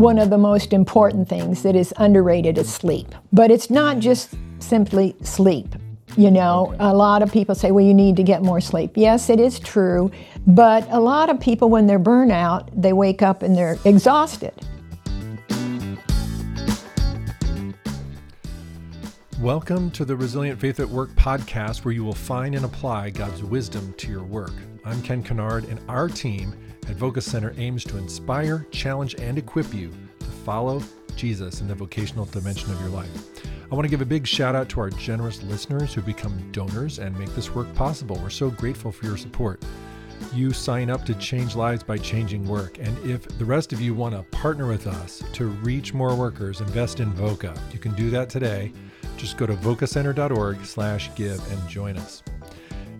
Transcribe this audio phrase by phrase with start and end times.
[0.00, 3.14] one of the most important things that is underrated is sleep.
[3.34, 5.74] But it's not just simply sleep.
[6.16, 8.92] You know, a lot of people say, well, you need to get more sleep.
[8.94, 10.10] Yes, it is true.
[10.46, 14.54] But a lot of people, when they're burnout, they wake up and they're exhausted.
[19.38, 23.44] Welcome to the Resilient Faith at Work podcast, where you will find and apply God's
[23.44, 24.54] wisdom to your work.
[24.82, 26.54] I'm Ken Kinard, and our team
[26.88, 30.82] at Voca Center aims to inspire, challenge, and equip you to follow
[31.16, 33.10] Jesus in the vocational dimension of your life.
[33.70, 36.98] I want to give a big shout out to our generous listeners who become donors
[36.98, 38.18] and make this work possible.
[38.22, 39.62] We're so grateful for your support.
[40.34, 42.78] You sign up to change lives by changing work.
[42.78, 46.60] And if the rest of you want to partner with us to reach more workers,
[46.60, 47.56] invest in Voca.
[47.72, 48.72] You can do that today.
[49.16, 52.22] Just go to vocacenter.org slash give and join us.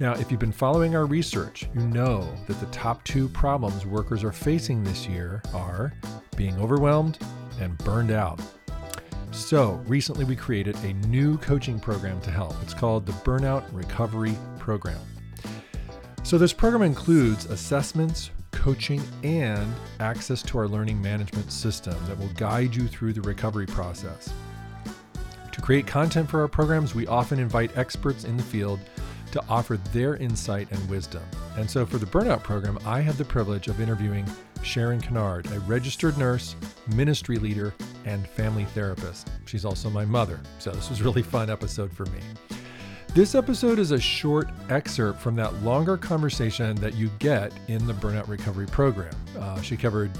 [0.00, 4.24] Now, if you've been following our research, you know that the top two problems workers
[4.24, 5.92] are facing this year are
[6.36, 7.18] being overwhelmed
[7.60, 8.40] and burned out.
[9.30, 12.54] So, recently we created a new coaching program to help.
[12.62, 14.98] It's called the Burnout Recovery Program.
[16.22, 22.32] So, this program includes assessments, coaching, and access to our learning management system that will
[22.36, 24.32] guide you through the recovery process.
[25.52, 28.80] To create content for our programs, we often invite experts in the field
[29.32, 31.22] to offer their insight and wisdom.
[31.56, 34.26] And so for the Burnout Program, I had the privilege of interviewing
[34.62, 36.56] Sharon Kinard, a registered nurse,
[36.94, 39.30] ministry leader, and family therapist.
[39.46, 42.20] She's also my mother, so this was a really fun episode for me.
[43.14, 47.94] This episode is a short excerpt from that longer conversation that you get in the
[47.94, 49.14] Burnout Recovery Program.
[49.36, 50.12] Uh, she covered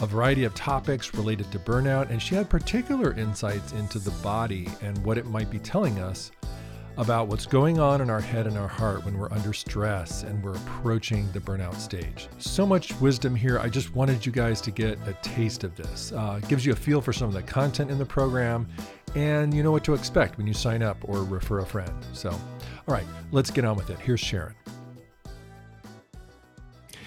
[0.00, 4.68] a variety of topics related to burnout, and she had particular insights into the body
[4.80, 6.32] and what it might be telling us
[6.98, 10.42] about what's going on in our head and our heart when we're under stress and
[10.42, 12.28] we're approaching the burnout stage.
[12.38, 13.58] So much wisdom here.
[13.58, 16.12] I just wanted you guys to get a taste of this.
[16.12, 18.68] Uh, gives you a feel for some of the content in the program,
[19.14, 21.92] and you know what to expect when you sign up or refer a friend.
[22.12, 23.98] So, all right, let's get on with it.
[23.98, 24.54] Here's Sharon.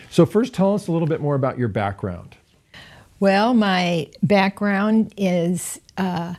[0.09, 2.35] So, first, tell us a little bit more about your background.
[3.19, 6.35] Well, my background is uh,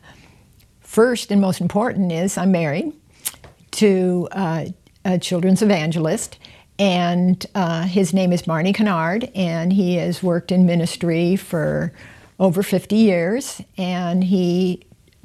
[0.81, 2.93] first and most important is I'm married
[3.77, 4.67] to uh,
[5.05, 6.39] a children's evangelist,
[6.79, 11.93] and uh, his name is Barney Kinard, and he has worked in ministry for
[12.39, 14.83] over 50 years, and he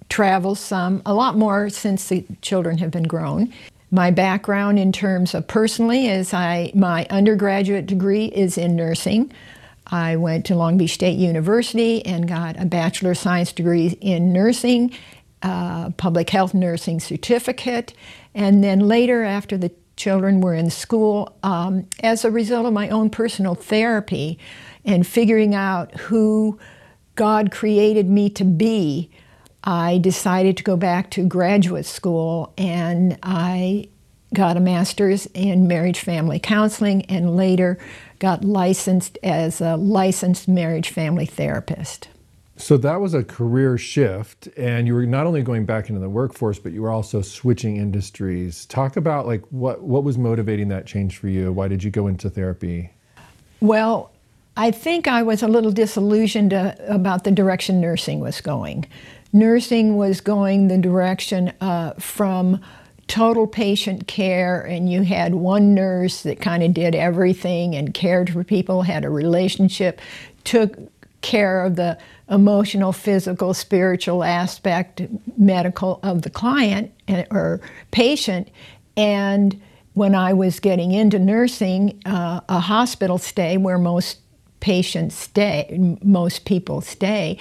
[0.09, 3.51] travels some, a lot more since the children have been grown.
[3.91, 9.31] My background in terms of personally is I my undergraduate degree is in nursing.
[9.87, 14.31] I went to Long Beach State University and got a bachelor of science degree in
[14.31, 14.93] nursing,
[15.41, 17.93] uh, public health nursing certificate,
[18.33, 22.89] and then later, after the children were in school, um, as a result of my
[22.89, 24.39] own personal therapy
[24.83, 26.57] and figuring out who
[27.15, 29.11] God created me to be,
[29.63, 33.89] I decided to go back to graduate school and I
[34.33, 37.77] got a master's in marriage family counseling and later
[38.19, 42.07] got licensed as a licensed marriage family therapist.
[42.61, 46.09] So that was a career shift, and you were not only going back into the
[46.09, 48.67] workforce, but you were also switching industries.
[48.67, 51.51] Talk about like what what was motivating that change for you?
[51.51, 52.91] Why did you go into therapy?
[53.61, 54.11] Well,
[54.55, 58.85] I think I was a little disillusioned uh, about the direction nursing was going.
[59.33, 62.61] Nursing was going the direction uh, from
[63.07, 68.29] total patient care, and you had one nurse that kind of did everything and cared
[68.29, 69.99] for people, had a relationship,
[70.43, 70.77] took
[71.21, 71.97] care of the
[72.29, 75.01] emotional, physical, spiritual aspect,
[75.37, 76.91] medical of the client
[77.29, 77.61] or
[77.91, 78.49] patient.
[78.97, 79.61] And
[79.93, 84.19] when I was getting into nursing, uh, a hospital stay where most
[84.59, 87.37] patients stay, most people stay,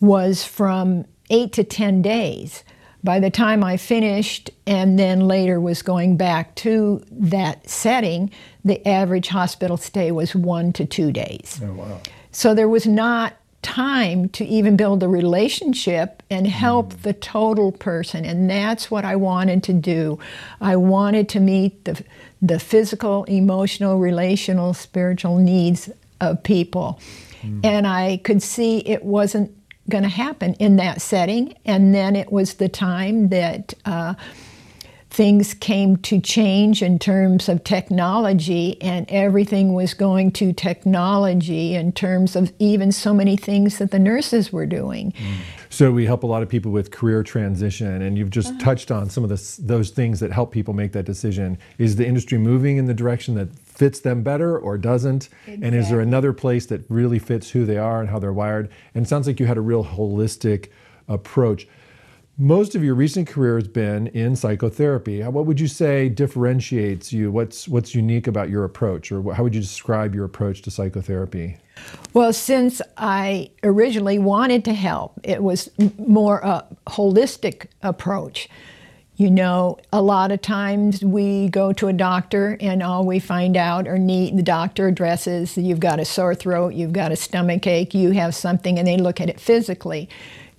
[0.00, 2.64] was from eight to 10 days.
[3.02, 8.30] By the time I finished and then later was going back to that setting,
[8.64, 11.60] the average hospital stay was one to two days.
[11.64, 12.00] Oh, wow.
[12.32, 17.02] So there was not time to even build a relationship and help mm.
[17.02, 20.18] the total person and that's what I wanted to do.
[20.60, 22.02] I wanted to meet the
[22.42, 25.90] the physical, emotional, relational, spiritual needs
[26.22, 26.98] of people.
[27.42, 27.60] Mm.
[27.64, 29.54] And I could see it wasn't
[29.90, 34.14] going to happen in that setting and then it was the time that uh,
[35.10, 41.90] things came to change in terms of technology, and everything was going to technology in
[41.90, 45.12] terms of even so many things that the nurses were doing.
[45.12, 45.34] Mm.
[45.68, 48.60] So we help a lot of people with career transition, and you've just uh-huh.
[48.60, 51.58] touched on some of the, those things that help people make that decision.
[51.78, 55.28] Is the industry moving in the direction that fits them better or doesn't?
[55.46, 55.66] Exactly.
[55.66, 58.70] And is there another place that really fits who they are and how they're wired?
[58.94, 60.70] And it sounds like you had a real holistic
[61.08, 61.66] approach.
[62.42, 65.22] Most of your recent career has been in psychotherapy.
[65.22, 67.30] Uh, what would you say differentiates you?
[67.30, 71.58] What's what's unique about your approach, or how would you describe your approach to psychotherapy?
[72.14, 78.48] Well, since I originally wanted to help, it was more a holistic approach.
[79.16, 83.54] You know, a lot of times we go to a doctor and all we find
[83.54, 87.66] out or need the doctor addresses you've got a sore throat, you've got a stomach
[87.66, 90.08] ache, you have something, and they look at it physically.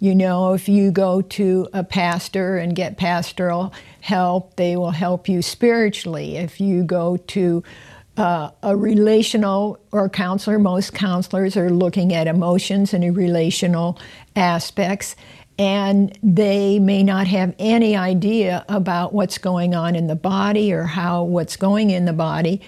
[0.02, 5.30] You know, if you go to a pastor and get pastoral help, they will help
[5.30, 6.38] you spiritually.
[6.38, 7.64] If you go to
[8.18, 14.00] uh, a relational or counselor, most counselors are looking at emotions and relational
[14.36, 15.16] aspects,
[15.60, 20.82] and they may not have any idea about what's going on in the body or
[20.82, 22.60] how what's going in the body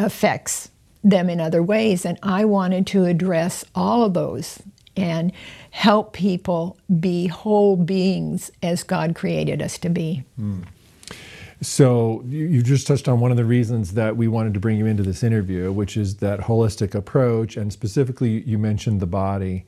[0.00, 0.72] affects
[1.04, 2.04] them in other ways.
[2.04, 4.60] And I wanted to address all of those
[4.96, 5.32] and
[5.76, 10.24] help people be whole beings as God created us to be.
[10.40, 10.64] Mm.
[11.60, 14.86] So you just touched on one of the reasons that we wanted to bring you
[14.86, 19.66] into this interview, which is that holistic approach, and specifically you mentioned the body,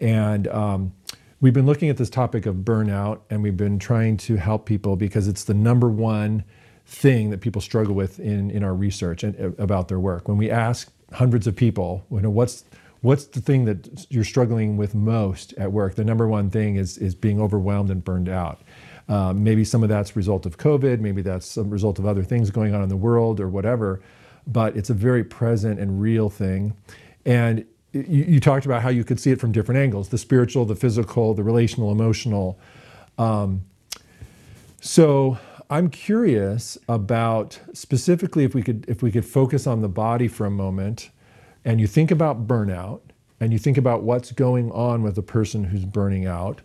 [0.00, 0.92] and um,
[1.40, 4.94] we've been looking at this topic of burnout, and we've been trying to help people
[4.94, 6.44] because it's the number one
[6.86, 10.28] thing that people struggle with in in our research and, uh, about their work.
[10.28, 12.64] When we ask hundreds of people, you know, what's
[13.00, 15.94] what's the thing that you're struggling with most at work?
[15.94, 18.60] The number one thing is is being overwhelmed and burned out.
[19.08, 22.22] Um, maybe some of that's a result of COVID, maybe that's a result of other
[22.22, 24.02] things going on in the world or whatever,
[24.46, 26.76] but it's a very present and real thing.
[27.24, 30.66] And you, you talked about how you could see it from different angles the spiritual,
[30.66, 32.58] the physical, the relational, emotional.
[33.16, 33.62] Um,
[34.80, 35.38] so
[35.70, 40.46] I'm curious about specifically if we could if we could focus on the body for
[40.46, 41.10] a moment
[41.64, 43.00] and you think about burnout
[43.40, 46.60] and you think about what's going on with a person who's burning out,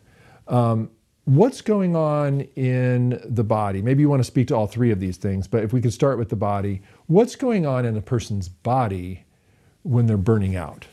[0.48, 0.90] um,
[1.25, 3.81] what's going on in the body?
[3.81, 5.94] Maybe you want to speak to all three of these things, but if we could
[5.94, 9.24] start with the body, what's going on in a person's body
[9.84, 10.86] when they're burning out?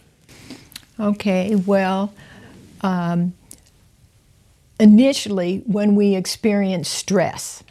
[0.98, 2.12] Okay, well,
[2.82, 3.32] um,
[4.78, 7.64] initially, when we experience stress,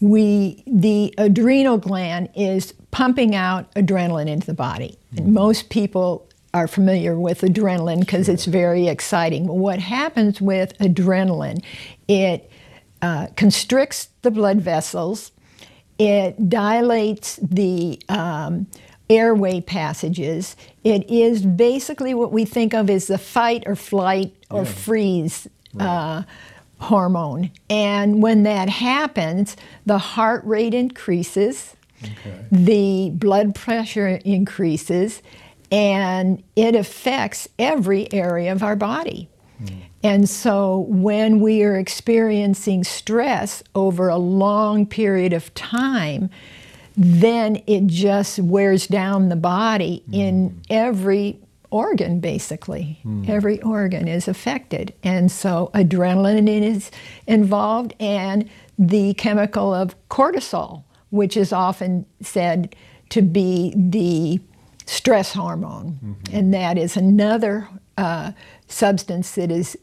[0.00, 4.98] we the adrenal gland is pumping out adrenaline into the body.
[5.18, 9.46] And most people are familiar with adrenaline because it's very exciting.
[9.46, 11.62] But what happens with adrenaline,
[12.08, 12.50] it
[13.02, 15.30] uh, constricts the blood vessels,
[15.98, 18.66] it dilates the um,
[19.10, 20.56] airway passages.
[20.82, 24.72] It is basically what we think of as the fight or flight or yeah.
[24.72, 25.48] freeze.
[25.74, 25.86] Right.
[25.86, 26.22] Uh,
[26.78, 27.50] hormone.
[27.68, 31.75] And when that happens, the heart rate increases,
[32.12, 32.46] okay.
[32.50, 35.22] the blood pressure increases,
[35.70, 39.28] and it affects every area of our body.
[39.62, 39.80] Mm.
[40.02, 46.30] And so when we are experiencing stress over a long period of time,
[46.96, 50.14] then it just wears down the body mm.
[50.14, 52.98] in every organ, basically.
[53.04, 53.28] Mm.
[53.28, 54.94] Every organ is affected.
[55.02, 56.90] And so adrenaline is
[57.26, 58.48] involved and
[58.78, 62.74] the chemical of cortisol, which is often said
[63.10, 64.40] to be the
[64.86, 65.98] stress hormone.
[66.04, 66.36] Mm-hmm.
[66.36, 68.32] And that is another uh,
[68.68, 69.76] substance that is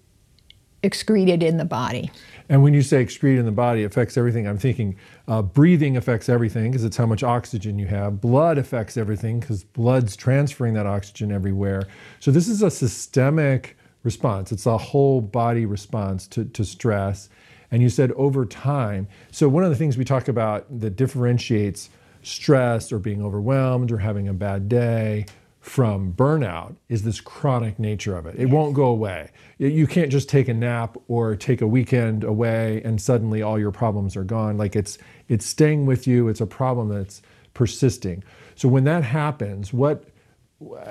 [0.81, 2.11] excreted in the body.
[2.49, 4.47] And when you say excrete in the body, affects everything.
[4.47, 4.97] I'm thinking
[5.27, 8.19] uh, breathing affects everything because it's how much oxygen you have.
[8.19, 11.83] Blood affects everything because blood's transferring that oxygen everywhere.
[12.19, 14.51] So this is a systemic response.
[14.51, 17.29] It's a whole body response to, to stress.
[17.73, 19.07] And you said over time.
[19.31, 21.89] So one of the things we talk about that differentiates
[22.21, 25.25] stress or being overwhelmed or having a bad day
[25.59, 28.35] from burnout is this chronic nature of it.
[28.35, 28.51] It yes.
[28.51, 29.31] won't go away.
[29.57, 33.71] You can't just take a nap or take a weekend away and suddenly all your
[33.71, 34.55] problems are gone.
[34.55, 36.27] Like it's it's staying with you.
[36.27, 37.23] It's a problem that's
[37.55, 38.23] persisting.
[38.53, 40.03] So when that happens, what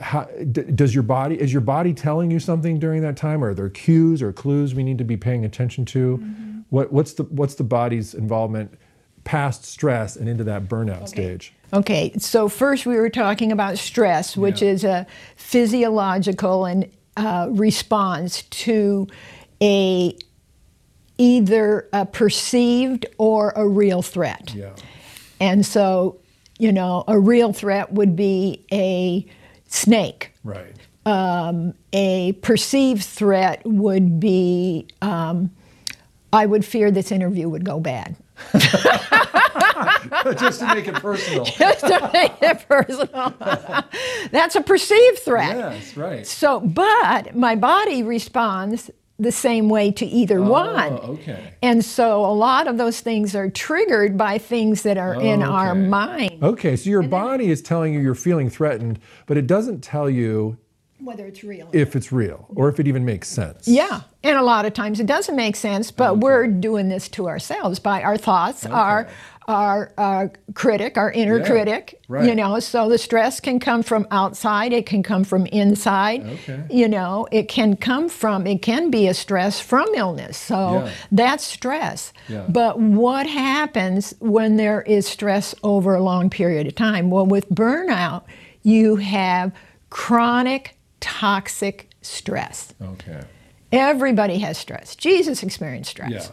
[0.01, 3.45] how, does your body is your body telling you something during that time?
[3.45, 6.19] Are there cues or clues we need to be paying attention to?
[6.19, 6.52] Mm-hmm.
[6.73, 8.79] What, what's the what's the body's involvement
[9.25, 11.07] past stress and into that burnout okay.
[11.07, 11.53] stage?
[11.75, 14.69] Okay, so first we were talking about stress, which yeah.
[14.71, 19.07] is a physiological and uh, response to
[19.61, 20.17] a
[21.19, 24.55] either a perceived or a real threat.
[24.55, 24.75] Yeah.
[25.41, 26.21] And so,
[26.59, 29.27] you know, a real threat would be a
[29.67, 30.33] snake.
[30.43, 30.75] Right.
[31.05, 35.51] Um, a perceived threat would be um,
[36.33, 38.17] I would fear this interview would go bad.
[40.39, 41.45] Just to make it personal.
[41.59, 43.35] Just to make it personal.
[44.31, 45.57] That's a perceived threat.
[45.57, 46.27] Yes, right.
[46.27, 50.93] So, but my body responds the same way to either oh, one.
[50.93, 51.55] Oh, okay.
[51.63, 55.53] And so a lot of those things are triggered by things that are in oh,
[55.53, 56.43] our mind.
[56.43, 60.57] Okay, so your body is telling you you're feeling threatened, but it doesn't tell you
[61.05, 61.69] Whether it's real.
[61.73, 63.67] if it's real or if it even makes sense.
[63.67, 67.29] Yeah, and a lot of times it doesn't make sense, but we're doing this to
[67.29, 69.09] ourselves by our thoughts, our
[69.49, 72.01] our uh, critic, our inner Yeah, critic.
[72.07, 72.29] right.
[72.29, 76.25] You know, so the stress can come from outside, it can come from inside.
[76.25, 76.63] Okay.
[76.71, 80.39] You know, it can come from it can be a stress from illness.
[80.39, 80.91] So Yeah.
[81.11, 82.13] that's stress.
[82.29, 82.45] Yeah.
[82.49, 87.11] But what happens when there is stress over a long period of time?
[87.11, 88.23] Well, with burnout,
[88.63, 89.51] you have
[89.91, 92.73] chronic toxic stress.
[92.81, 93.23] Okay.
[93.71, 94.97] Everybody has stress.
[94.97, 96.11] Jesus experienced stress.
[96.11, 96.27] Yeah.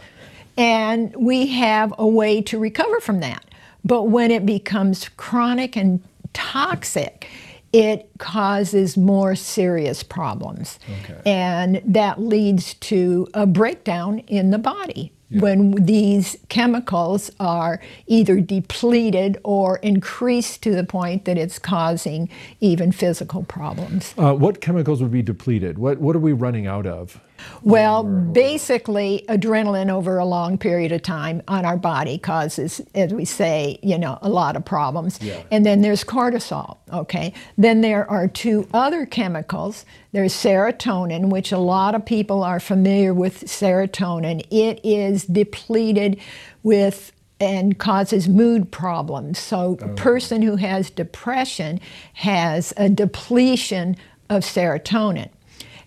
[0.57, 3.45] And we have a way to recover from that.
[3.83, 6.01] But when it becomes chronic and
[6.33, 7.27] toxic,
[7.71, 10.79] it causes more serious problems.
[11.03, 11.21] Okay.
[11.25, 19.39] And that leads to a breakdown in the body when these chemicals are either depleted
[19.43, 24.13] or increased to the point that it's causing even physical problems.
[24.17, 25.77] Uh, what chemicals would be depleted?
[25.77, 27.19] What What are we running out of?
[27.63, 33.25] Well, basically, adrenaline over a long period of time on our body causes, as we
[33.25, 35.19] say, you know, a lot of problems.
[35.21, 35.41] Yeah.
[35.51, 37.33] And then there's cortisol, okay?
[37.57, 39.86] Then there are two other chemicals.
[40.11, 44.45] There's serotonin, which a lot of people are familiar with serotonin.
[44.49, 46.19] It is depleted
[46.63, 49.39] with and causes mood problems.
[49.39, 49.93] So a oh.
[49.95, 51.79] person who has depression
[52.13, 53.95] has a depletion
[54.29, 55.29] of serotonin.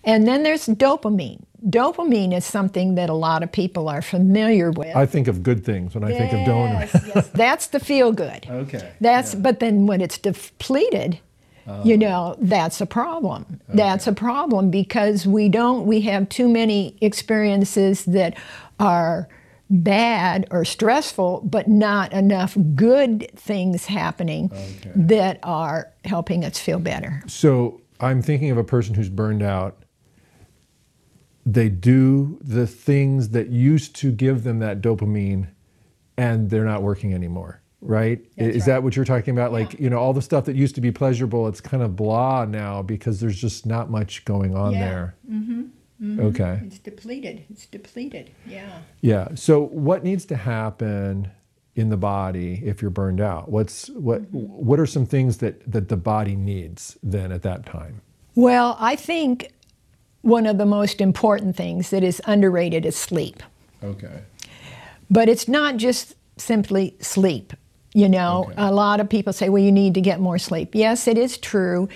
[0.03, 1.43] And then there's dopamine.
[1.69, 4.93] Dopamine is something that a lot of people are familiar with.
[4.95, 6.73] I think of good things when I think of donor.
[6.73, 7.27] Yes, yes.
[7.29, 8.45] That's the feel good.
[8.49, 11.19] Okay, That's but then when it's depleted,
[11.83, 13.45] you um, know, that's a problem.
[13.49, 18.37] Oh, that's a problem because we don't we have too many experiences that
[18.79, 19.27] are
[19.69, 24.91] bad or stressful but not enough good things happening Okay.
[24.93, 27.23] that are helping us feel better.
[27.27, 29.83] So I'm thinking of a person who's burned out.
[31.45, 35.47] They do the things that used to give them that dopamine,
[36.17, 37.62] and they're not working anymore.
[37.85, 38.23] Right?
[38.37, 38.65] That's Is right.
[38.67, 39.51] that what you're talking about?
[39.51, 42.45] Like, you know, all the stuff that used to be pleasurable, it's kind of blah
[42.45, 44.79] now because there's just not much going on Yeah.
[44.79, 45.15] there.
[45.29, 45.61] Mm-hmm.
[46.01, 46.19] Mm-hmm.
[46.19, 46.61] Okay.
[46.65, 47.45] It's depleted.
[47.49, 48.31] It's depleted.
[48.45, 48.79] Yeah.
[49.01, 49.29] Yeah.
[49.35, 51.31] So what needs to happen
[51.75, 53.49] in the body if you're burned out?
[53.49, 54.37] What's what mm-hmm.
[54.37, 58.01] what are some things that that the body needs then at that time?
[58.35, 59.51] Well, I think
[60.21, 63.43] one of the most important things that is underrated is sleep.
[63.83, 64.21] Okay.
[65.09, 67.53] But it's not just simply sleep.
[67.93, 68.55] You know, Okay.
[68.57, 70.73] a lot of people say, well, you need to get more sleep.
[70.73, 71.87] Yes, it is true.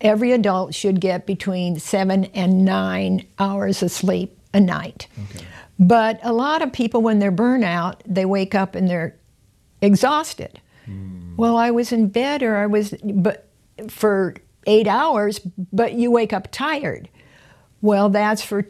[0.00, 5.06] Every adult should get between seven and nine hours of sleep a night.
[5.30, 5.44] Okay.
[5.78, 9.16] But a lot of people, when they're burnout, they wake up and they're
[9.80, 10.60] exhausted.
[10.84, 11.36] Hmm.
[11.36, 13.48] Well, I was in bed or I was but
[13.88, 14.34] for
[14.66, 15.40] eight hours,
[15.72, 17.08] but you wake up tired.
[17.82, 18.66] Well, that's for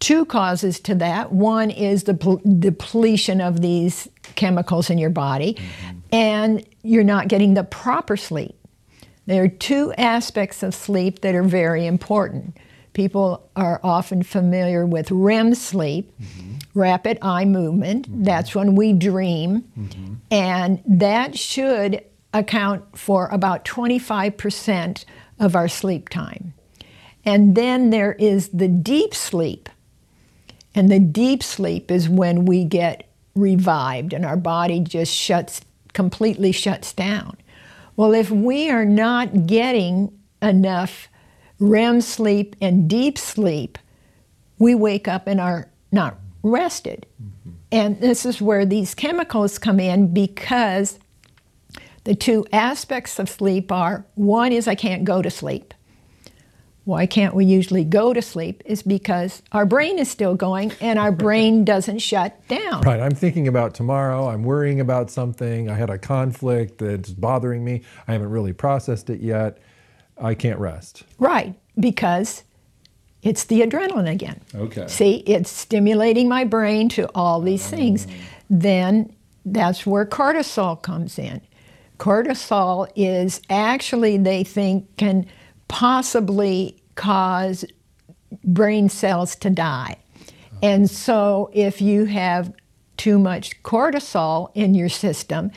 [0.00, 1.32] two causes to that.
[1.32, 5.97] One is the pl- depletion of these chemicals in your body, mm-hmm.
[6.12, 8.54] And you're not getting the proper sleep.
[9.26, 12.56] There are two aspects of sleep that are very important.
[12.94, 16.54] People are often familiar with REM sleep, mm-hmm.
[16.74, 18.08] rapid eye movement.
[18.08, 18.24] Mm-hmm.
[18.24, 19.64] That's when we dream.
[19.78, 20.14] Mm-hmm.
[20.30, 25.04] And that should account for about 25%
[25.38, 26.54] of our sleep time.
[27.24, 29.68] And then there is the deep sleep.
[30.74, 35.60] And the deep sleep is when we get revived and our body just shuts
[35.92, 37.36] completely shuts down.
[37.96, 41.08] Well, if we are not getting enough
[41.58, 43.78] REM sleep and deep sleep,
[44.58, 47.06] we wake up and are not rested.
[47.22, 47.50] Mm-hmm.
[47.70, 50.98] And this is where these chemicals come in because
[52.04, 55.74] the two aspects of sleep are one is I can't go to sleep.
[56.88, 58.62] Why can't we usually go to sleep?
[58.64, 62.80] Is because our brain is still going and our brain doesn't shut down.
[62.80, 62.98] Right.
[62.98, 64.26] I'm thinking about tomorrow.
[64.26, 65.68] I'm worrying about something.
[65.68, 67.82] I had a conflict that's bothering me.
[68.06, 69.58] I haven't really processed it yet.
[70.16, 71.02] I can't rest.
[71.18, 72.44] Right, because
[73.22, 74.40] it's the adrenaline again.
[74.54, 74.88] Okay.
[74.88, 77.76] See, it's stimulating my brain to all these ah.
[77.76, 78.06] things.
[78.48, 79.14] Then
[79.44, 81.42] that's where cortisol comes in.
[81.98, 85.26] Cortisol is actually, they think, can
[85.68, 87.64] possibly cause
[88.44, 89.96] brain cells to die.
[90.62, 92.52] And so if you have
[92.96, 95.52] too much cortisol in your system,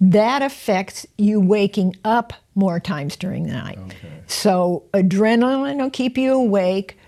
[0.00, 3.78] that affects you waking up more times during the night.
[3.78, 4.22] Okay.
[4.26, 6.98] So adrenaline will keep you awake.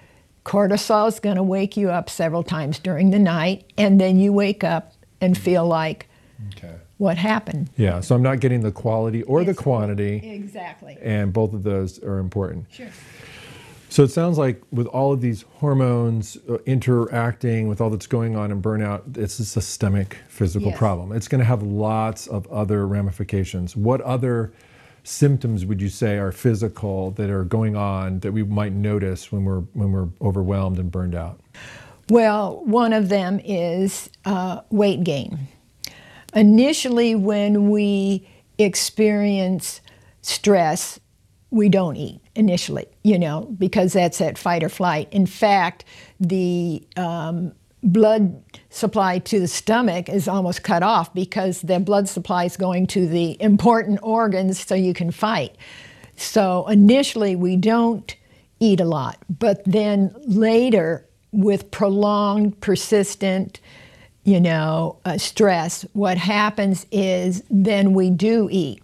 [0.45, 4.33] Cortisol is going to wake you up several times during the night, and then you
[4.33, 6.09] wake up and feel like
[6.57, 6.76] okay.
[6.99, 7.71] What happened.
[7.77, 10.17] Yeah, so I'm not getting the quality or the quantity.
[10.25, 10.99] Exactly.
[11.03, 12.67] And both of those are important.
[12.71, 12.89] Sure.
[13.89, 18.37] So it sounds like with all of these hormones uh, interacting with all that's going
[18.37, 20.79] on in burnout, it's a systemic physical yes.
[20.79, 21.13] problem.
[21.13, 23.77] It's going to have lots of other ramifications.
[23.77, 24.53] What other
[25.05, 29.45] symptoms would you say are physical that are going on that we might notice when
[29.45, 31.41] we're when we're overwhelmed and burned out?
[32.09, 35.49] Well, one of them is uh, weight gain.
[36.37, 38.29] Initially, when we
[38.59, 39.81] experience
[40.21, 41.01] stress,
[41.51, 45.09] we don't eat initially, you know, because that's that fight or flight.
[45.13, 45.87] In fact,
[46.21, 47.53] the um,
[47.83, 52.87] blood supply to the stomach is almost cut off because the blood supply is going
[52.89, 55.57] to the important organs so you can fight.
[56.17, 58.15] So initially, we don't
[58.61, 63.61] eat a lot, but then later, with prolonged, persistent,
[64.27, 68.83] you know, uh, stress, what happens is then we do eat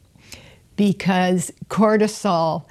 [0.77, 2.65] because cortisol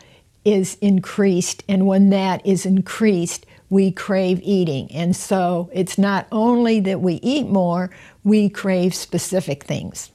[0.45, 4.89] is increased, and when that is increased, we crave eating.
[4.91, 7.91] And so it's not only that we eat more,
[8.23, 10.09] we crave specific things.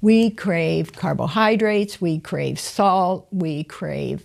[0.00, 4.24] We crave carbohydrates, we crave salt, we crave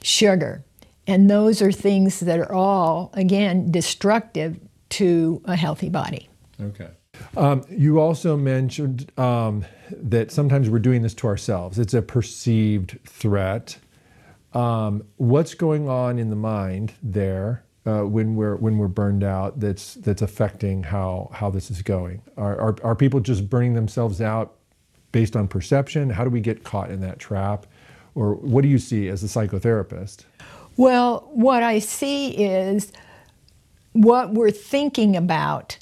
[0.00, 0.64] sugar.
[1.08, 6.28] And those are things that are all, again, destructive to a healthy body.
[6.60, 6.88] Okay.
[7.36, 11.78] Um, you also mentioned um, that sometimes we're doing this to ourselves.
[11.78, 13.78] It's a perceived threat.
[14.54, 19.60] Um, what's going on in the mind there uh, when we're when we're burned out?
[19.60, 22.22] That's that's affecting how how this is going.
[22.36, 24.56] Are, are are people just burning themselves out
[25.12, 26.10] based on perception?
[26.10, 27.66] How do we get caught in that trap?
[28.14, 30.24] Or what do you see as a psychotherapist?
[30.78, 32.92] Well, what I see is
[33.92, 35.78] what we're thinking about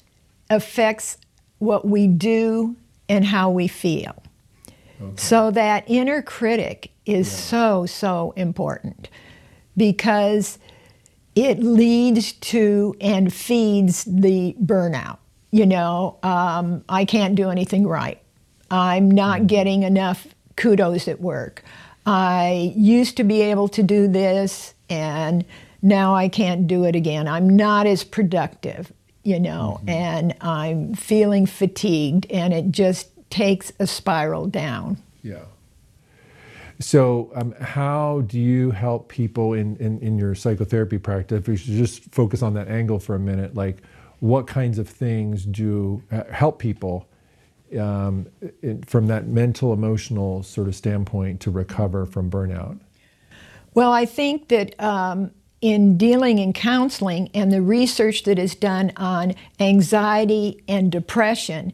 [0.49, 1.17] affects
[1.59, 2.75] what we do
[3.07, 4.15] and how we feel.
[5.01, 5.13] Okay.
[5.15, 7.37] So that inner critic is yeah.
[7.37, 9.09] so, so important
[9.75, 10.57] because
[11.35, 15.17] it leads to and feeds the burnout.
[15.51, 18.21] You know, um, I can't do anything right.
[18.71, 19.47] I'm not mm-hmm.
[19.47, 21.63] getting enough kudos at work.
[22.05, 25.45] I used to be able to do this and
[25.81, 27.27] now I can't do it again.
[27.27, 28.91] I'm not as productive,
[29.25, 29.89] you know, mm-hmm.
[29.89, 35.01] and I'm feeling fatigued and it just takes a spiral down.
[35.23, 35.45] Yeah.
[36.79, 41.39] So, um, how do you help people in, in, in, your psychotherapy practice?
[41.39, 43.77] If we should just focus on that angle for a minute, like
[44.19, 47.07] what kinds of things do uh, help people
[47.79, 48.27] um,
[48.61, 52.79] in, from that mental, emotional sort of standpoint to recover from burnout?
[53.73, 55.31] Well, I think that um,
[55.61, 61.73] in dealing in counseling and the research that is done on anxiety and depression,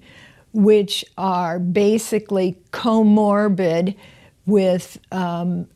[0.53, 3.95] which are basically comorbid
[4.45, 5.67] with um,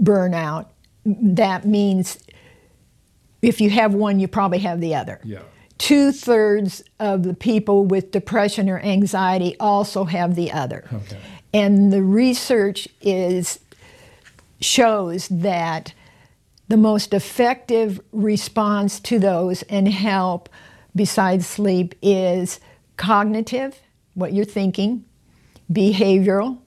[0.00, 0.66] burnout.
[1.04, 2.18] That means
[3.42, 5.20] if you have one, you probably have the other.
[5.24, 5.42] Yeah.
[5.78, 10.84] Two thirds of the people with depression or anxiety also have the other.
[10.92, 11.18] Okay.
[11.54, 13.60] And the research is
[14.60, 15.94] shows that
[16.70, 20.48] the most effective response to those and help
[20.94, 22.60] besides sleep is
[22.96, 23.76] cognitive,
[24.14, 25.04] what you're thinking,
[25.70, 26.58] behavioral,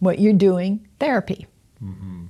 [0.00, 1.46] what you're doing, therapy.
[1.82, 2.24] Mm-hmm.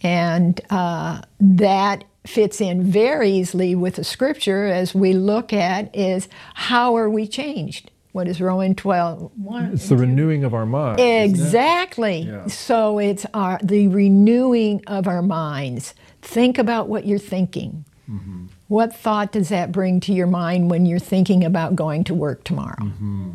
[0.00, 6.30] And uh, that fits in very easily with the scripture as we look at is
[6.54, 7.90] how are we changed?
[8.16, 9.32] What is Romans 12?
[9.36, 10.98] One, it's the renewing of our mind.
[10.98, 12.22] Exactly.
[12.22, 12.28] It?
[12.28, 12.46] Yeah.
[12.46, 15.92] So it's our, the renewing of our minds.
[16.22, 17.84] Think about what you're thinking.
[18.10, 18.46] Mm-hmm.
[18.68, 22.42] What thought does that bring to your mind when you're thinking about going to work
[22.42, 22.80] tomorrow?
[22.80, 23.32] Mm-hmm.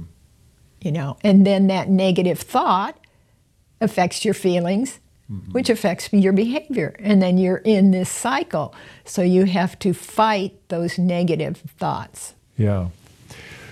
[0.82, 2.98] You know, and then that negative thought
[3.82, 5.00] affects your feelings,
[5.32, 5.52] mm-hmm.
[5.52, 6.96] which affects your behavior.
[6.98, 8.74] And then you're in this cycle.
[9.06, 12.34] So you have to fight those negative thoughts.
[12.58, 12.88] Yeah.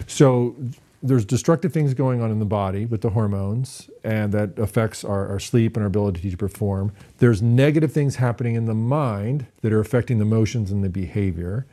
[0.05, 0.55] So
[1.01, 5.27] there's destructive things going on in the body with the hormones, and that affects our,
[5.27, 6.91] our, sleep and our ability to perform.
[7.19, 11.65] There's negative things happening in the mind that are affecting the emotions and the behavior.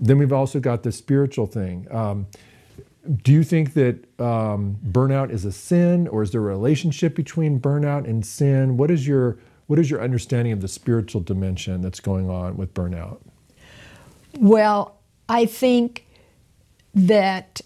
[0.00, 1.86] Then we've also got the spiritual thing.
[1.90, 2.26] Um,
[3.22, 7.58] do you think that um, burnout is a sin, or is there a relationship between
[7.58, 8.76] burnout and sin?
[8.76, 12.74] What is your what is your understanding of the spiritual dimension that's going on with
[12.74, 13.20] burnout?
[14.36, 16.06] Well, I think
[16.92, 17.60] that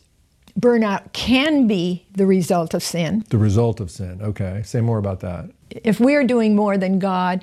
[0.58, 3.24] burnout can be the result of sin.
[3.28, 4.20] The result of sin.
[4.22, 4.62] Okay.
[4.64, 5.50] Say more about that.
[5.70, 7.42] If we are doing more than God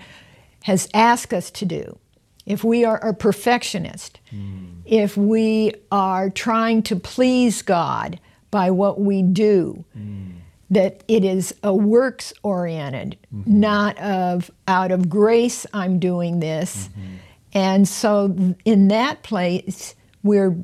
[0.63, 1.97] has asked us to do,
[2.45, 4.81] if we are a perfectionist, mm.
[4.85, 8.19] if we are trying to please God
[8.49, 10.33] by what we do, mm.
[10.69, 13.59] that it is a works oriented, mm-hmm.
[13.59, 16.87] not of out of grace I'm doing this.
[16.87, 17.15] Mm-hmm.
[17.53, 20.55] And so in that place where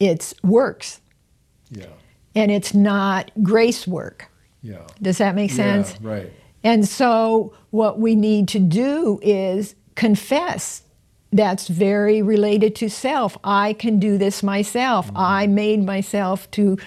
[0.00, 1.00] it's works.
[1.70, 1.86] Yeah.
[2.34, 4.30] And it's not grace work.
[4.62, 4.86] Yeah.
[5.00, 5.96] Does that make sense?
[6.00, 6.32] Yeah, right.
[6.64, 10.82] And so what we need to do is confess.
[11.32, 13.36] That's very related to self.
[13.44, 15.06] I can do this myself.
[15.08, 15.16] Mm-hmm.
[15.18, 16.78] I made myself to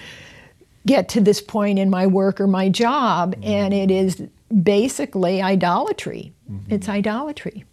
[0.84, 3.44] get to this point in my work or my job, mm-hmm.
[3.44, 4.22] and it is
[4.62, 6.32] basically idolatry.
[6.50, 6.74] Mm-hmm.
[6.74, 7.64] It's idolatry.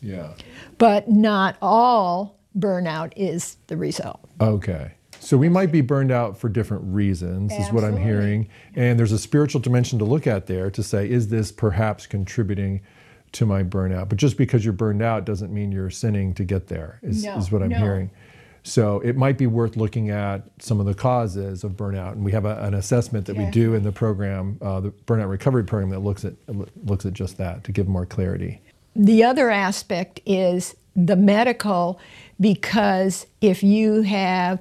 [0.00, 0.32] Yeah.
[0.78, 4.20] But not all burnout is the result.
[4.40, 4.92] Okay.
[5.22, 7.64] So we might be burned out for different reasons, Absolutely.
[7.64, 8.48] is what I'm hearing.
[8.74, 12.80] And there's a spiritual dimension to look at there to say, is this perhaps contributing
[13.30, 14.08] to my burnout?
[14.08, 17.36] But just because you're burned out doesn't mean you're sinning to get there, is, no,
[17.36, 17.78] is what I'm no.
[17.78, 18.10] hearing.
[18.64, 22.32] So it might be worth looking at some of the causes of burnout, and we
[22.32, 25.90] have a, an assessment that we do in the program, uh, the burnout recovery program,
[25.90, 26.34] that looks at
[26.84, 28.60] looks at just that to give more clarity.
[28.94, 31.98] The other aspect is the medical,
[32.40, 34.60] because if you have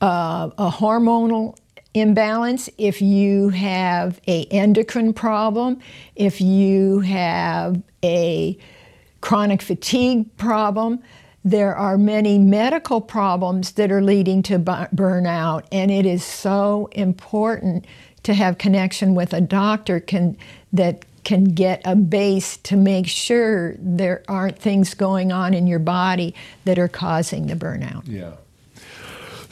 [0.00, 1.56] uh, a hormonal
[1.94, 5.80] imbalance, if you have a endocrine problem,
[6.16, 8.56] if you have a
[9.20, 11.00] chronic fatigue problem,
[11.44, 17.86] there are many medical problems that are leading to burnout, and it is so important
[18.22, 20.36] to have connection with a doctor can,
[20.72, 25.78] that can get a base to make sure there aren't things going on in your
[25.78, 26.34] body
[26.64, 28.02] that are causing the burnout.
[28.06, 28.32] Yeah.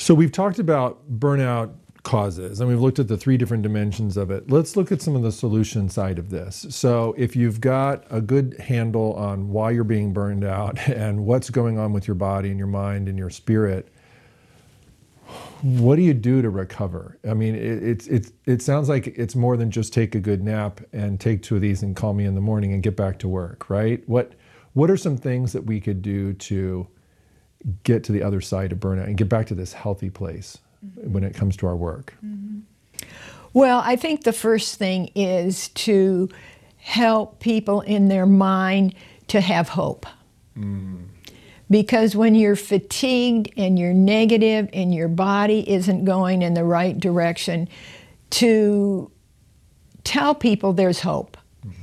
[0.08, 4.30] So we've talked about burnout causes and we've looked at the three different dimensions of
[4.30, 4.50] it.
[4.50, 6.64] Let's look at some of the solution side of this.
[6.70, 11.50] So if you've got a good handle on why you're being burned out and what's
[11.50, 13.92] going on with your body and your mind and your spirit,
[15.60, 17.18] what do you do to recover?
[17.28, 20.80] I mean, it, it's it sounds like it's more than just take a good nap
[20.94, 23.28] and take two of these and call me in the morning and get back to
[23.28, 24.02] work, right?
[24.08, 24.32] What
[24.72, 26.88] what are some things that we could do to
[27.82, 31.12] get to the other side of burnout and get back to this healthy place mm-hmm.
[31.12, 32.14] when it comes to our work?
[32.24, 32.60] Mm-hmm.
[33.52, 36.28] Well, I think the first thing is to
[36.76, 38.94] help people in their mind
[39.28, 40.06] to have hope.
[40.56, 41.06] Mm.
[41.70, 46.98] Because when you're fatigued and you're negative and your body isn't going in the right
[46.98, 47.68] direction,
[48.30, 49.10] to
[50.04, 51.36] tell people there's hope.
[51.66, 51.82] Mm-hmm.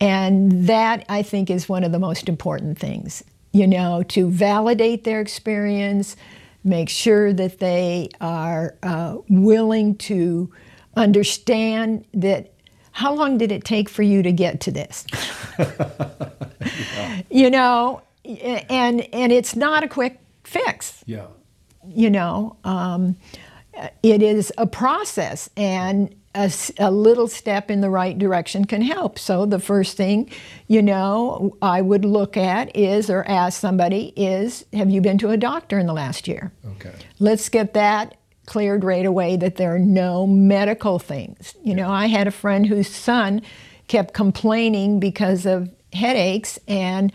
[0.00, 3.24] And that, I think, is one of the most important things
[3.58, 6.14] you know, to validate their experience,
[6.62, 10.48] make sure that they are uh, willing to
[10.96, 12.52] understand that
[12.92, 15.04] how long did it take for you to get to this?
[15.58, 17.22] yeah.
[17.30, 21.02] You know, and and it's not a quick fix.
[21.06, 21.26] Yeah.
[21.84, 23.16] You know, um,
[24.04, 29.18] it is a process, and a, a, little step in the right direction can help.
[29.18, 30.30] So the first thing,
[30.66, 35.30] you know, I would look at is or ask somebody is, have you been to
[35.30, 36.52] a doctor in the last year?
[36.76, 36.92] Okay.
[37.18, 41.54] Let's get that cleared right away that there are no medical things.
[41.62, 43.42] You know, I had a friend whose son
[43.88, 47.12] kept complaining because of headaches and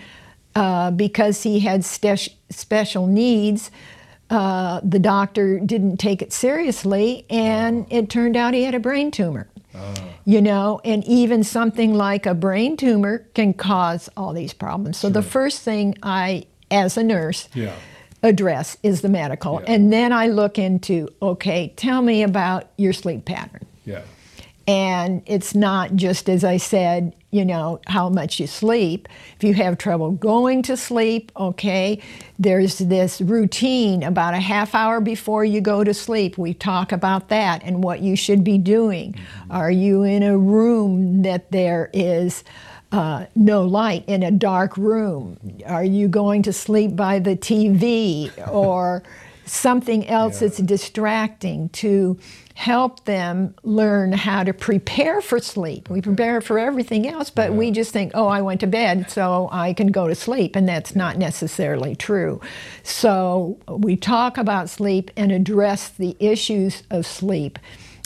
[0.55, 3.71] uh, because he had special needs
[4.33, 9.11] uh, the doctor didn't take it seriously, and it turned out he had a brain
[9.11, 9.47] tumor.
[9.75, 9.95] Uh.
[10.25, 14.97] You know, and even something like a brain tumor can cause all these problems.
[14.97, 15.13] So, sure.
[15.13, 17.75] the first thing I, as a nurse, yeah.
[18.23, 19.61] address is the medical.
[19.61, 19.73] Yeah.
[19.73, 23.65] And then I look into okay, tell me about your sleep pattern.
[23.85, 24.01] Yeah.
[24.67, 29.09] And it's not just, as I said, you know, how much you sleep.
[29.35, 31.99] If you have trouble going to sleep, okay,
[32.39, 36.37] there's this routine about a half hour before you go to sleep.
[36.37, 39.13] We talk about that and what you should be doing.
[39.13, 39.51] Mm-hmm.
[39.51, 42.43] Are you in a room that there is
[42.93, 45.39] uh, no light, in a dark room?
[45.65, 49.01] Are you going to sleep by the TV or
[49.45, 50.47] something else yeah.
[50.47, 52.17] that's distracting to
[52.55, 55.89] help them learn how to prepare for sleep.
[55.89, 57.57] We prepare for everything else, but yeah.
[57.57, 60.67] we just think, oh, I went to bed, so I can go to sleep, and
[60.67, 62.39] that's not necessarily true.
[62.83, 67.57] So we talk about sleep and address the issues of sleep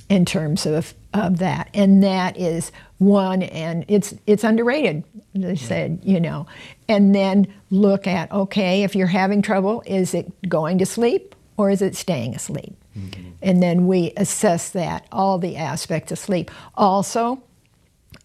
[0.09, 5.03] in terms of of that, and that is one, and it's it's underrated.
[5.33, 6.47] They said, you know,
[6.87, 11.69] and then look at okay, if you're having trouble, is it going to sleep or
[11.69, 12.75] is it staying asleep?
[12.97, 13.29] Mm-hmm.
[13.41, 16.49] And then we assess that all the aspects of sleep.
[16.75, 17.41] Also,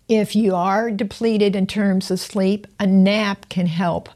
[0.08, 4.08] if you are depleted in terms of sleep, a nap can help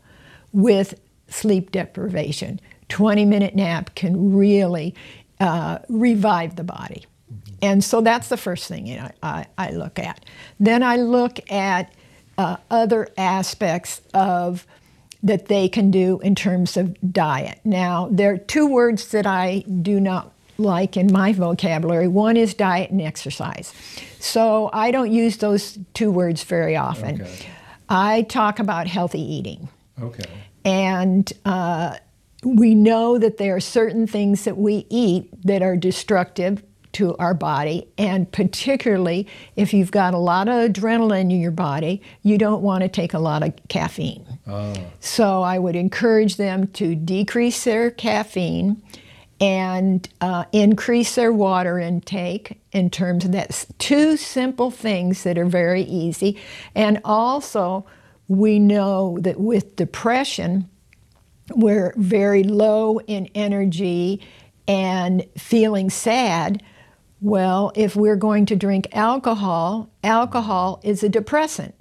[0.53, 2.61] with sleep deprivation.
[2.89, 4.95] 20 minute nap can really
[5.41, 7.05] uh, revive the body.
[7.67, 10.25] And so that's the first thing you know, I, I look at.
[10.61, 11.93] Then I look at
[12.39, 14.67] uh, other aspects of
[15.23, 17.59] that they can do in terms of diet.
[17.65, 22.07] Now, there are two words that I do not like in my vocabulary.
[22.07, 23.75] One is diet and exercise.
[24.21, 27.23] So I don't use those two words very often.
[27.23, 27.47] Okay.
[27.89, 29.69] I talk about healthy eating.
[30.01, 30.31] Okay.
[30.65, 31.97] And uh,
[32.45, 36.63] we know that there are certain things that we eat that are destructive
[36.97, 42.01] to our body, and particularly if you've got a lot of adrenaline in your body,
[42.23, 44.27] you don't want to take a lot of caffeine.
[44.47, 44.75] Oh.
[45.01, 48.83] So I would encourage them to decrease their caffeine
[49.41, 53.67] and uh, increase their water intake in terms of that.
[53.79, 56.41] Two simple things that are very easy.
[56.75, 57.85] And also,
[58.29, 60.71] we know that with depression,
[61.55, 64.23] we're very low in energy
[64.67, 66.63] and feeling sad.
[67.21, 71.75] Well, if we're going to drink alcohol, alcohol is a depressant.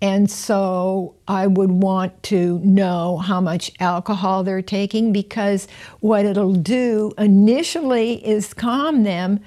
[0.00, 5.66] And so I would want to know how much alcohol they're taking because
[6.00, 9.40] what it'll do initially is calm them,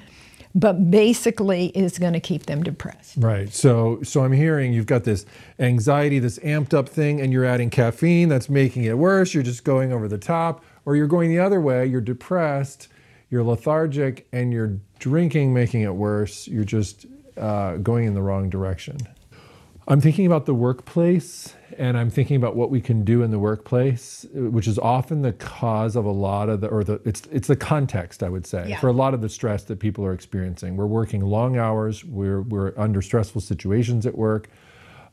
[0.53, 3.15] but basically is going to keep them depressed.
[3.17, 3.53] Right.
[3.53, 5.25] So so I'm hearing you've got this
[5.57, 9.33] anxiety, this amped up thing and you're adding caffeine that's making it worse.
[9.33, 12.89] You're just going over the top or you're going the other way, you're depressed,
[13.31, 16.47] you're lethargic and you're drinking making it worse.
[16.47, 18.97] You're just uh, going in the wrong direction.
[19.87, 23.39] I'm thinking about the workplace and I'm thinking about what we can do in the
[23.39, 27.47] workplace, which is often the cause of a lot of the, or the, it's, it's
[27.47, 28.79] the context, I would say, yeah.
[28.79, 30.75] for a lot of the stress that people are experiencing.
[30.75, 34.49] We're working long hours, we're, we're under stressful situations at work.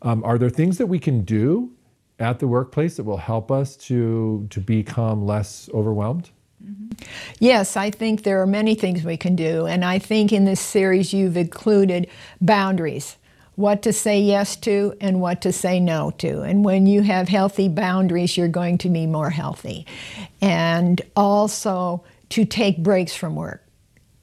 [0.02, 1.72] Um, are there things that we can do
[2.18, 6.30] at the workplace that will help us to, to become less overwhelmed?
[6.64, 7.04] Mm-hmm.
[7.38, 9.66] Yes, I think there are many things we can do.
[9.66, 12.08] And I think in this series you've included
[12.40, 13.16] boundaries
[13.58, 16.42] what to say yes to and what to say no to.
[16.42, 19.84] And when you have healthy boundaries, you're going to be more healthy.
[20.40, 23.66] And also to take breaks from work,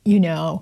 [0.05, 0.61] you know,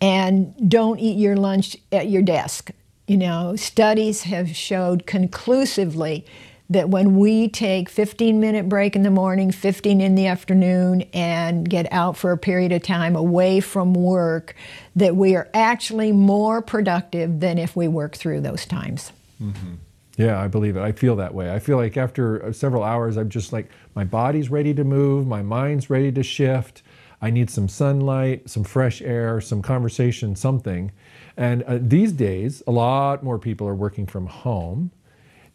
[0.00, 2.70] and don't eat your lunch at your desk.
[3.06, 6.24] You know, studies have showed conclusively
[6.70, 11.68] that when we take 15 minute break in the morning 15 in the afternoon and
[11.68, 14.54] get out for a period of time away from work
[14.96, 19.12] that we are actually more productive than if we work through those times.
[19.42, 19.74] Mm-hmm.
[20.16, 20.80] yeah i believe it.
[20.80, 21.52] I feel that way.
[21.52, 25.26] I feel like after uh, several hours i'm just like my body's ready to move
[25.26, 26.82] my mind's ready to shift.
[27.20, 30.92] I need some sunlight some fresh air some conversation something.
[31.36, 34.92] And uh, these days a lot more people are working from home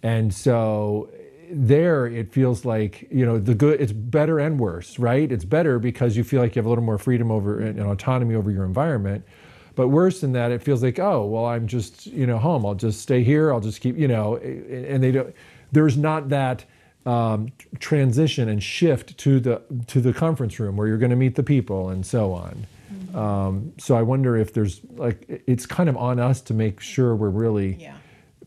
[0.04, 1.10] and so
[1.52, 5.32] there it feels like you know the good it's better and worse right?
[5.32, 8.36] It's better because you feel like you have a little more freedom over and autonomy
[8.36, 9.26] over your environment.
[9.76, 12.66] But worse than that it feels like oh well i'm just you know home.
[12.66, 13.52] I'll just stay here.
[13.54, 15.34] I'll just keep you know and they don't
[15.72, 16.66] there's not that
[17.06, 21.36] um, transition and shift to the to the conference room where you're going to meet
[21.36, 22.68] the people and so on.
[22.92, 23.16] Mm-hmm.
[23.16, 27.16] um, so i wonder if there's like it's kind of on us to make sure
[27.16, 27.96] we're really yeah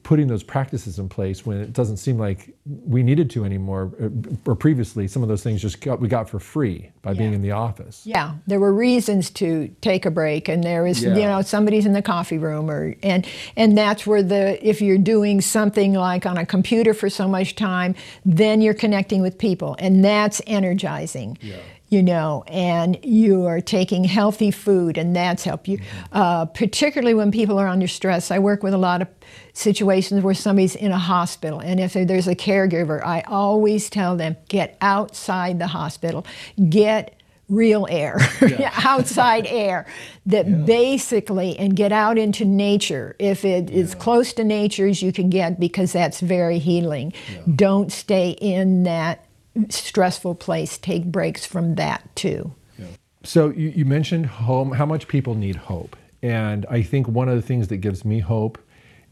[0.02, 4.08] putting those practices in place when it doesn't seem like we needed to anymore uh,
[4.46, 7.18] or previously some of those things just got, we got for free by yeah.
[7.18, 11.02] being in the office yeah there were reasons to take a break and there is
[11.02, 11.14] yeah.
[11.14, 14.98] you know somebody's in the coffee room or and and that's where the if you're
[14.98, 19.76] doing something like on a computer for so much time then you're connecting with people
[19.78, 21.56] and that's energizing yeah
[21.92, 25.76] you know, and you are taking healthy food, and that's helped you.
[25.76, 26.16] Mm-hmm.
[26.16, 28.30] Uh, particularly when people are under stress.
[28.30, 29.08] I work with a lot of
[29.52, 34.36] situations where somebody's in a hospital, and if there's a caregiver, I always tell them
[34.48, 36.24] get outside the hospital,
[36.70, 38.72] get real air, yeah.
[38.84, 39.84] outside air,
[40.24, 40.56] that yeah.
[40.56, 43.14] basically, and get out into nature.
[43.18, 43.76] If it yeah.
[43.76, 47.12] is close to nature as you can get, because that's very healing.
[47.54, 49.26] Don't stay in that
[49.68, 52.54] stressful place, take breaks from that too.
[52.78, 52.86] Yeah.
[53.22, 55.96] So you, you mentioned home, how much people need hope.
[56.22, 58.58] And I think one of the things that gives me hope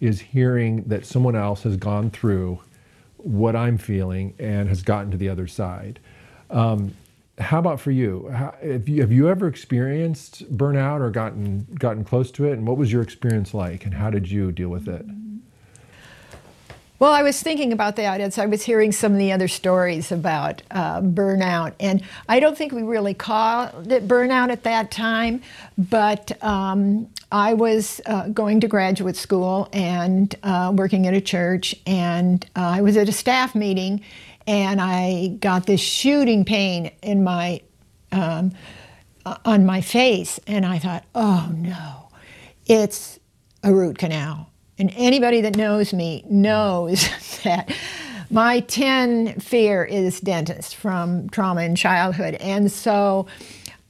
[0.00, 2.60] is hearing that someone else has gone through
[3.16, 6.00] what I'm feeling and has gotten to the other side.
[6.48, 6.94] Um,
[7.38, 8.28] how about for you?
[8.28, 12.52] How, have you have you ever experienced burnout or gotten gotten close to it?
[12.52, 13.84] And what was your experience like?
[13.84, 15.04] And how did you deal with it?
[17.00, 20.12] Well, I was thinking about that as I was hearing some of the other stories
[20.12, 25.40] about uh, burnout, and I don't think we really called it burnout at that time,
[25.78, 31.74] but um, I was uh, going to graduate school and uh, working at a church,
[31.86, 34.02] and I was at a staff meeting,
[34.46, 37.62] and I got this shooting pain in my
[38.12, 38.52] um,
[39.46, 42.10] on my face, and I thought, oh no,
[42.66, 43.18] it's
[43.64, 44.49] a root canal
[44.80, 47.06] and anybody that knows me knows
[47.44, 47.70] that
[48.30, 52.34] my 10 fear is dentist from trauma in childhood.
[52.36, 53.26] And so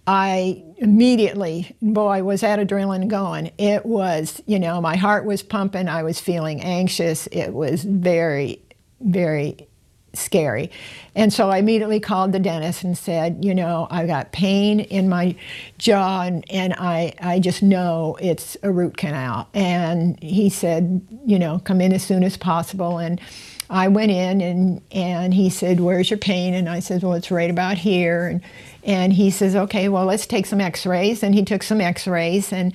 [0.06, 3.52] I immediately, boy, was that adrenaline going.
[3.56, 5.88] It was, you know, my heart was pumping.
[5.88, 7.28] I was feeling anxious.
[7.28, 8.60] It was very,
[9.00, 9.68] very
[10.12, 10.70] scary.
[11.14, 15.08] And so I immediately called the dentist and said, you know, I've got pain in
[15.08, 15.36] my
[15.78, 19.48] jaw and, and I, I just know it's a root canal.
[19.54, 22.98] And he said, you know, come in as soon as possible.
[22.98, 23.20] And
[23.68, 26.54] I went in and, and he said, where's your pain?
[26.54, 28.26] And I said, well, it's right about here.
[28.26, 28.40] And,
[28.82, 31.22] and he says, okay, well, let's take some x-rays.
[31.22, 32.72] And he took some x-rays and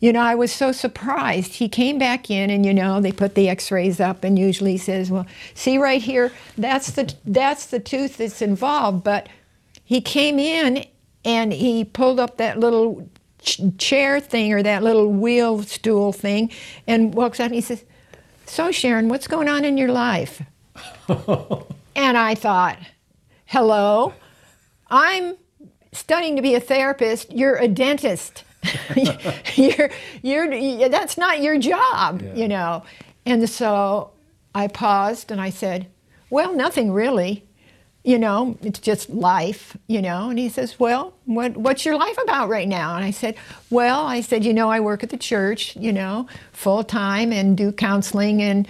[0.00, 1.54] you know, I was so surprised.
[1.54, 5.10] He came back in, and you know, they put the X-rays up, and usually says,
[5.10, 9.28] "Well, see right here, that's the that's the tooth that's involved." But
[9.84, 10.84] he came in,
[11.24, 13.08] and he pulled up that little
[13.42, 16.50] ch- chair thing or that little wheel stool thing,
[16.86, 17.46] and walks up.
[17.46, 17.84] and He says,
[18.46, 20.42] "So, Sharon, what's going on in your life?"
[21.08, 22.78] and I thought,
[23.46, 24.14] "Hello,
[24.90, 25.36] I'm
[25.90, 27.32] studying to be a therapist.
[27.32, 28.44] You're a dentist."
[29.54, 29.90] you're,
[30.22, 32.34] you're, that's not your job, yeah.
[32.34, 32.84] you know.
[33.26, 34.12] And so
[34.54, 35.86] I paused and I said,
[36.30, 37.44] Well, nothing really.
[38.04, 40.30] You know, it's just life, you know.
[40.30, 42.96] And he says, Well, what, what's your life about right now?
[42.96, 43.36] And I said,
[43.70, 47.56] Well, I said, You know, I work at the church, you know, full time and
[47.56, 48.66] do counseling and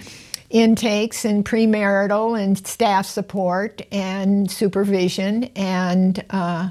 [0.49, 6.69] intakes and premarital and staff support and supervision and, uh,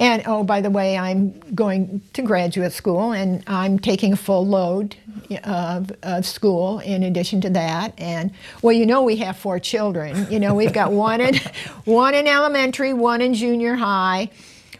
[0.00, 4.46] and oh, by the way, I'm going to graduate school and I'm taking a full
[4.46, 4.96] load
[5.30, 7.92] uh, of, of, school in addition to that.
[7.98, 8.32] And
[8.62, 10.26] well, you know, we have four children.
[10.32, 11.36] You know, we've got one in,
[11.84, 14.30] one in elementary, one in junior high,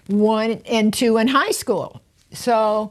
[0.06, 2.00] one and two in high school.
[2.32, 2.90] So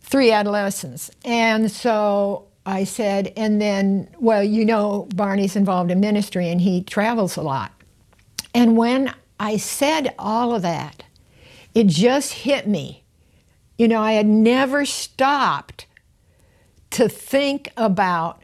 [0.00, 1.12] three adolescents.
[1.24, 6.82] And so I said, and then, well, you know, Barney's involved in ministry and he
[6.82, 7.70] travels a lot.
[8.52, 11.02] And when I said all of that.
[11.74, 13.04] It just hit me.
[13.76, 15.86] You know, I had never stopped
[16.90, 18.42] to think about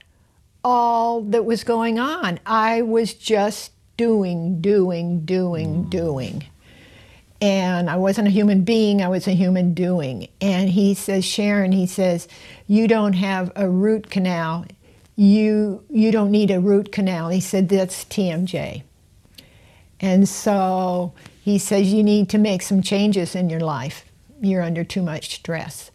[0.62, 2.38] all that was going on.
[2.44, 5.90] I was just doing, doing, doing, mm.
[5.90, 6.44] doing.
[7.40, 10.28] And I wasn't a human being, I was a human doing.
[10.40, 12.28] And he says, Sharon, he says,
[12.68, 14.64] you don't have a root canal.
[15.16, 17.30] You, you don't need a root canal.
[17.30, 18.84] He said, that's TMJ.
[20.02, 24.04] And so he says, You need to make some changes in your life.
[24.40, 25.90] You're under too much stress.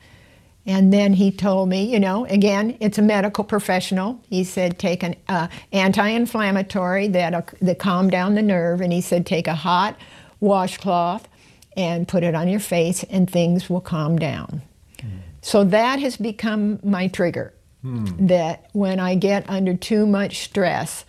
[0.67, 4.19] And then he told me, you know, again, it's a medical professional.
[4.29, 8.99] He said, take an uh, anti-inflammatory that uh, that calm down the nerve, and he
[8.99, 9.97] said, take a hot
[10.41, 11.27] washcloth
[11.77, 14.61] and put it on your face, and things will calm down.
[14.97, 15.19] Mm.
[15.41, 17.53] So that has become my trigger.
[17.85, 18.27] Mm.
[18.27, 21.05] That when I get under too much stress,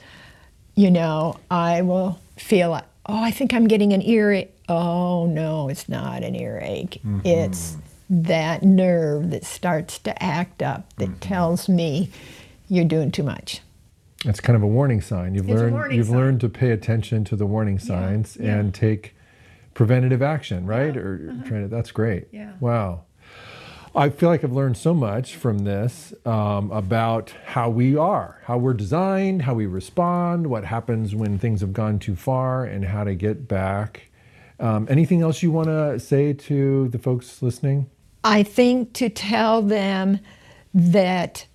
[0.77, 2.85] you know, I will feel it.
[3.09, 4.55] Oh, I think I'm getting an earache.
[4.69, 7.01] Oh, no, it's not an earache.
[7.05, 7.21] Mm-hmm.
[7.25, 7.79] It's
[8.11, 11.19] that nerve that starts to act up that mm-hmm.
[11.21, 12.11] tells me
[12.69, 13.61] you're doing too much.
[14.25, 15.35] It's kind of a warning sign.
[15.35, 16.17] You've it's learned you've sign.
[16.17, 18.55] learned to pay attention to the warning signs yeah, yeah.
[18.57, 19.15] and take
[19.75, 20.95] preventative action, right?
[20.95, 21.01] Yeah.
[21.01, 21.49] Or uh-huh.
[21.49, 22.29] trying to, that's great.
[22.33, 22.53] Yeah.
[22.61, 23.05] Wow.
[23.95, 28.59] I feel like I've learned so much from this um, about how we are, how
[28.59, 33.05] we're designed, how we respond, what happens when things have gone too far, and how
[33.05, 34.11] to get back.
[34.61, 37.89] Um, anything else you want to say to the folks listening?
[38.25, 40.21] I think to tell them
[40.75, 41.47] that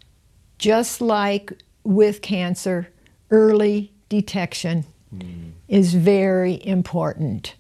[0.58, 2.90] just like with cancer,
[3.30, 5.52] early detection mm.
[5.68, 7.56] is very important.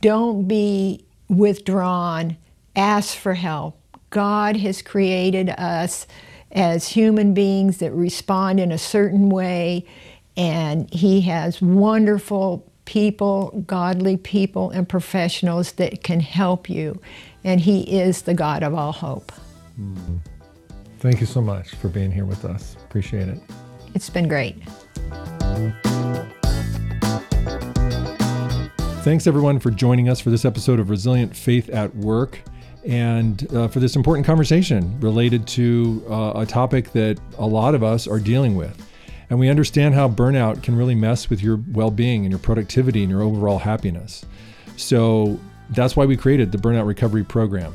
[0.00, 2.36] Don't be withdrawn
[2.76, 3.80] ask for help.
[4.10, 6.06] God has created us
[6.52, 9.84] as human beings that respond in a certain way,
[10.36, 17.00] and He has wonderful people, godly people, and professionals that can help you.
[17.42, 19.32] And He is the God of all hope.
[19.80, 20.20] Mm.
[21.00, 22.76] Thank you so much for being here with us.
[22.84, 23.38] Appreciate it.
[23.94, 24.56] It's been great.
[29.02, 32.40] Thanks everyone for joining us for this episode of Resilient Faith at Work
[32.84, 37.82] and uh, for this important conversation related to uh, a topic that a lot of
[37.82, 38.86] us are dealing with.
[39.30, 43.02] And we understand how burnout can really mess with your well being and your productivity
[43.02, 44.24] and your overall happiness.
[44.76, 45.38] So
[45.70, 47.74] that's why we created the Burnout Recovery Program.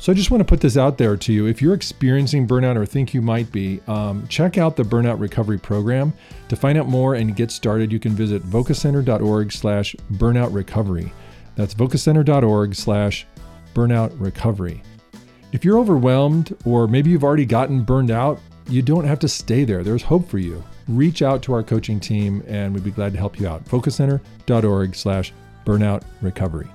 [0.00, 1.46] So I just want to put this out there to you.
[1.46, 5.58] If you're experiencing burnout or think you might be, um, check out the Burnout Recovery
[5.58, 6.12] Program.
[6.48, 11.12] To find out more and get started, you can visit vocacenter.org slash burnout recovery.
[11.56, 13.26] That's vocacenter.org slash
[13.78, 14.82] burnout recovery.
[15.52, 19.62] If you're overwhelmed or maybe you've already gotten burned out, you don't have to stay
[19.62, 19.84] there.
[19.84, 20.64] There's hope for you.
[20.88, 23.64] Reach out to our coaching team and we'd be glad to help you out.
[23.66, 25.32] Vocacenter.org slash
[25.64, 26.68] burnout recovery.